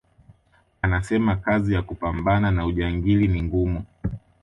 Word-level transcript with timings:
Anasema 0.81 1.35
kazi 1.35 1.73
ya 1.73 1.81
kupambana 1.81 2.51
na 2.51 2.65
ujangili 2.65 3.27
ni 3.27 3.43
ngumu 3.43 3.83